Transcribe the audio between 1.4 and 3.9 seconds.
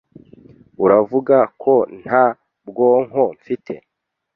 ko nta bwonko mfite?